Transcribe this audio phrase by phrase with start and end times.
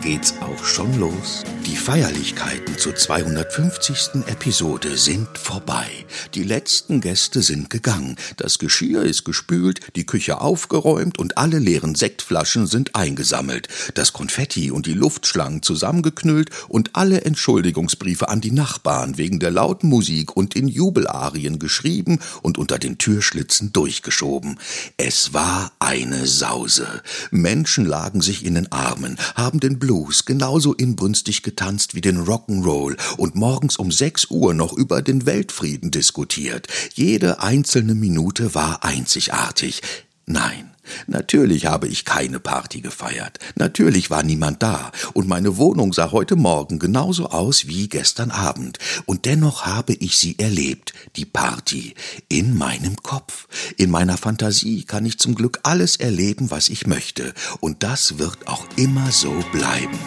[0.00, 1.44] geht's auch schon los.
[1.66, 4.24] Die Feierlichkeiten zur 250.
[4.26, 5.86] Episode sind vorbei.
[6.34, 8.16] Die letzten Gäste sind gegangen.
[8.36, 13.68] Das Geschirr ist gespült, die Küche aufgeräumt und alle leeren Sektflaschen sind eingesammelt.
[13.94, 19.88] Das Konfetti und die Luftschlangen zusammengeknüllt und alle Entschuldigungsbriefe an die Nachbarn wegen der lauten
[19.88, 24.58] Musik und in Jubelarien geschrieben und unter den Türschlitzen durchgeschoben.
[24.96, 27.02] Es war eine Sause.
[27.30, 32.98] Menschen lagen sich in den Armen, haben den Blues genauso inbrünstig getanzt wie den Rock'n'Roll
[33.16, 36.66] und morgens um sechs Uhr noch über den Weltfrieden diskutiert.
[36.92, 39.80] Jede einzelne Minute war einzigartig.
[40.28, 40.68] Nein,
[41.06, 43.38] Natürlich habe ich keine Party gefeiert.
[43.56, 44.90] Natürlich war niemand da.
[45.14, 48.78] Und meine Wohnung sah heute Morgen genauso aus wie gestern Abend.
[49.06, 51.94] Und dennoch habe ich sie erlebt, die Party,
[52.28, 53.48] in meinem Kopf.
[53.76, 57.34] In meiner Fantasie kann ich zum Glück alles erleben, was ich möchte.
[57.60, 59.98] Und das wird auch immer so bleiben.